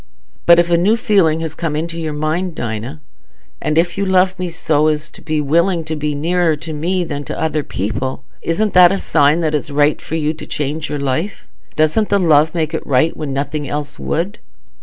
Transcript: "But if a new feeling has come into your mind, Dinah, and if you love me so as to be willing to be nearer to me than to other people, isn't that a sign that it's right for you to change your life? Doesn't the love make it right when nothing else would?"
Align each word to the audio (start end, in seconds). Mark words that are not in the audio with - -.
"But 0.47 0.57
if 0.57 0.71
a 0.71 0.79
new 0.79 0.97
feeling 0.97 1.41
has 1.41 1.53
come 1.53 1.75
into 1.75 2.01
your 2.01 2.11
mind, 2.11 2.55
Dinah, 2.55 2.99
and 3.61 3.77
if 3.77 3.99
you 3.99 4.03
love 4.03 4.39
me 4.39 4.49
so 4.49 4.87
as 4.87 5.09
to 5.11 5.21
be 5.21 5.39
willing 5.39 5.83
to 5.83 5.95
be 5.95 6.15
nearer 6.15 6.55
to 6.55 6.73
me 6.73 7.03
than 7.03 7.23
to 7.25 7.39
other 7.39 7.61
people, 7.61 8.23
isn't 8.41 8.73
that 8.73 8.91
a 8.91 8.97
sign 8.97 9.41
that 9.41 9.53
it's 9.53 9.69
right 9.69 10.01
for 10.01 10.15
you 10.15 10.33
to 10.33 10.47
change 10.47 10.89
your 10.89 10.97
life? 10.97 11.47
Doesn't 11.75 12.09
the 12.09 12.17
love 12.17 12.55
make 12.55 12.73
it 12.73 12.87
right 12.87 13.15
when 13.15 13.31
nothing 13.31 13.69
else 13.69 13.99
would?" 13.99 14.39